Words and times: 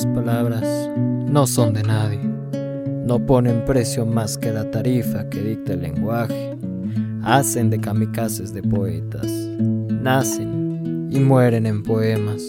Las 0.00 0.14
palabras 0.14 0.90
no 0.96 1.46
son 1.46 1.74
de 1.74 1.82
nadie, 1.82 2.20
no 3.04 3.18
ponen 3.26 3.66
precio 3.66 4.06
más 4.06 4.38
que 4.38 4.50
la 4.50 4.70
tarifa 4.70 5.28
que 5.28 5.42
dicta 5.42 5.74
el 5.74 5.82
lenguaje. 5.82 6.56
Hacen 7.22 7.68
de 7.68 7.78
kamikazes 7.78 8.54
de 8.54 8.62
poetas, 8.62 9.26
nacen 9.30 11.10
y 11.10 11.20
mueren 11.20 11.66
en 11.66 11.82
poemas. 11.82 12.40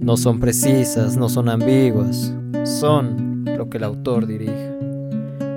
No 0.00 0.16
son 0.16 0.40
precisas, 0.40 1.18
no 1.18 1.28
son 1.28 1.50
ambiguas, 1.50 2.32
son 2.64 3.44
lo 3.44 3.68
que 3.68 3.76
el 3.76 3.84
autor 3.84 4.26
dirige. 4.26 4.72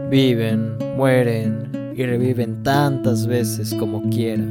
Viven, 0.10 0.74
mueren 0.98 1.94
y 1.96 2.06
reviven 2.06 2.62
tantas 2.62 3.26
veces 3.26 3.74
como 3.74 4.10
quiera 4.10 4.44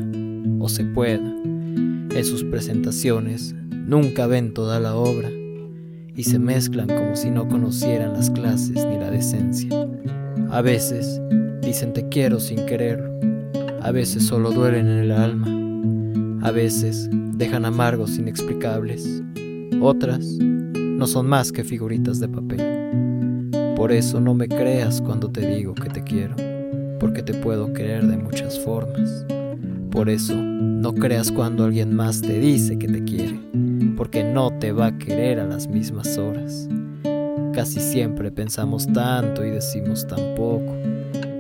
o 0.61 0.69
se 0.71 0.83
pueda. 0.83 1.29
En 1.45 2.25
sus 2.25 2.43
presentaciones 2.45 3.55
nunca 3.71 4.27
ven 4.27 4.55
toda 4.55 4.81
la 4.81 4.95
obra 4.95 5.29
y 6.19 6.25
se 6.25 6.41
mezclan 6.41 6.89
como 6.89 7.15
si 7.15 7.31
no 7.31 7.47
conocieran 7.47 8.15
las 8.15 8.29
clases 8.29 8.85
ni 8.85 8.99
la 8.99 9.09
decencia. 9.09 9.71
A 10.51 10.61
veces 10.61 11.23
dicen 11.63 11.93
te 11.93 12.09
quiero 12.09 12.41
sin 12.41 12.67
quererlo, 12.67 13.09
a 13.81 13.93
veces 13.93 14.25
solo 14.25 14.51
duelen 14.51 14.89
en 14.89 14.99
el 14.99 15.13
alma, 15.13 15.47
a 16.45 16.51
veces 16.51 17.09
dejan 17.13 17.65
amargos 17.65 18.19
inexplicables, 18.19 19.23
otras 19.81 20.27
no 20.41 21.07
son 21.07 21.29
más 21.29 21.53
que 21.53 21.63
figuritas 21.63 22.19
de 22.19 22.29
papel. 22.29 23.53
Por 23.77 23.93
eso 23.93 24.21
no 24.21 24.35
me 24.35 24.49
creas 24.49 25.01
cuando 25.01 25.31
te 25.31 25.47
digo 25.47 25.73
que 25.73 25.89
te 25.89 26.03
quiero, 26.03 26.35
porque 26.99 27.23
te 27.23 27.35
puedo 27.35 27.73
querer 27.73 28.05
de 28.09 28.17
muchas 28.17 28.59
formas. 28.59 29.25
Por 29.93 30.11
eso 30.11 30.35
no 30.35 30.93
creas 30.95 31.31
cuando 31.31 31.65
alguien 31.65 31.95
más 31.95 32.21
te 32.21 32.41
dice 32.41 32.77
que 32.77 32.89
te 32.89 33.05
quiere 33.05 33.39
porque 33.97 34.25
no 34.25 34.51
te 34.59 34.73
va 34.73 34.87
a 34.87 34.99
querer 34.99 35.41
a 35.41 35.47
las 35.47 35.69
mismas 35.69 36.19
horas. 36.19 36.69
Casi 37.53 37.81
siempre 37.81 38.31
pensamos 38.31 38.87
tanto 38.87 39.45
y 39.45 39.51
decimos 39.51 40.07
tan 40.07 40.35
poco. 40.37 40.77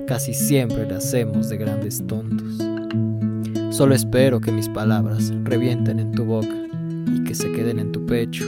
Casi 0.07 0.35
siempre 0.35 0.87
le 0.87 0.95
hacemos 0.95 1.49
de 1.49 1.57
grandes 1.57 2.05
tontos. 2.07 2.59
Solo 3.71 3.95
espero 3.95 4.41
que 4.41 4.51
mis 4.51 4.69
palabras 4.69 5.33
revienten 5.45 6.01
en 6.01 6.13
tu 6.13 6.25
boca 6.25 6.55
y 7.15 7.23
que 7.25 7.35
se 7.35 7.53
queden 7.53 7.79
en 7.79 7.93
tu 7.93 8.05
pecho 8.07 8.45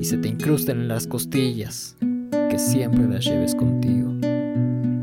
y 0.00 0.04
se 0.04 0.16
te 0.16 0.28
incrusten 0.28 0.80
en 0.80 0.88
las 0.88 1.06
costillas, 1.06 1.96
que 2.50 2.58
siempre 2.58 3.06
las 3.06 3.24
lleves 3.24 3.54
contigo, 3.54 4.12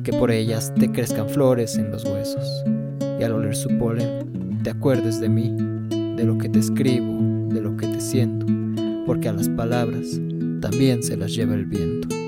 que 0.04 0.12
por 0.12 0.32
ellas 0.32 0.74
te 0.78 0.92
crezcan 0.92 1.30
flores 1.30 1.78
en 1.78 1.92
los 1.92 2.04
huesos 2.04 2.66
y 3.20 3.24
al 3.24 3.34
oler 3.34 3.56
su 3.56 3.70
polen 3.78 4.60
te 4.64 4.72
acuerdes 4.72 5.22
de 5.22 5.30
mí, 5.30 5.56
de 6.18 6.24
lo 6.26 6.38
que 6.38 6.50
te 6.50 6.60
escribo, 6.60 7.18
de 7.50 7.62
lo 7.62 7.76
que 7.76 7.88
te 7.88 8.00
siento 8.00 8.46
porque 9.10 9.28
a 9.28 9.34
las 9.34 9.50
palabras 9.50 10.20
también 10.62 11.02
se 11.02 11.18
las 11.18 11.34
lleva 11.34 11.56
el 11.56 11.66
viento. 11.66 12.19